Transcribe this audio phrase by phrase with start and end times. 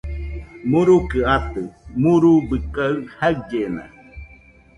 [0.69, 1.61] Murukɨ atɨ,
[2.01, 3.83] murubɨ kaɨ jaɨllena